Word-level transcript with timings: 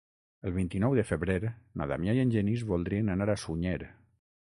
El 0.51 0.55
vint-i-nou 0.55 0.95
de 0.99 1.03
febrer 1.09 1.35
na 1.83 1.89
Damià 1.93 2.17
i 2.19 2.25
en 2.25 2.35
Genís 2.39 2.67
voldrien 2.75 3.17
anar 3.19 3.33
a 3.37 3.41
Sunyer. 3.47 3.81